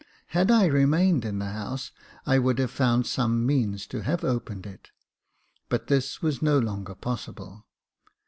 [0.29, 1.91] Had I remained in the house,
[2.25, 4.89] I would have found some means to have opened it;
[5.69, 7.67] but this was no longer possible.